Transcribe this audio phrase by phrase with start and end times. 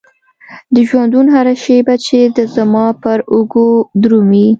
[0.73, 3.69] د ژوندون هره شيبه چې د زمان پر اوږو
[4.01, 4.47] درومي.